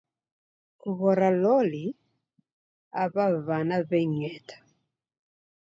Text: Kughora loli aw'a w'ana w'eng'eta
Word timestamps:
Kughora 0.79 1.29
loli 1.43 1.85
aw'a 3.01 3.25
w'ana 3.45 3.77
w'eng'eta 3.89 4.55